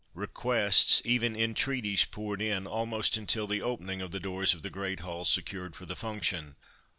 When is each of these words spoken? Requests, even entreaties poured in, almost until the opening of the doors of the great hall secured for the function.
Requests, 0.15 0.99
even 1.05 1.35
entreaties 1.35 2.05
poured 2.05 2.41
in, 2.41 2.65
almost 2.65 3.17
until 3.17 3.45
the 3.45 3.61
opening 3.61 4.01
of 4.01 4.09
the 4.09 4.19
doors 4.19 4.55
of 4.55 4.63
the 4.63 4.71
great 4.71 5.01
hall 5.01 5.25
secured 5.25 5.75
for 5.75 5.85
the 5.85 5.95
function. 5.95 6.55